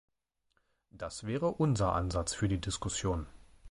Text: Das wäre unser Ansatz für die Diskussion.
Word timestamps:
Das 0.89 1.25
wäre 1.27 1.51
unser 1.51 1.93
Ansatz 1.93 2.33
für 2.33 2.47
die 2.47 2.59
Diskussion. 2.59 3.27